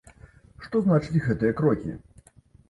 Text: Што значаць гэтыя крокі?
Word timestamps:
Што 0.63 0.81
значаць 0.85 1.21
гэтыя 1.27 1.57
крокі? 1.61 1.95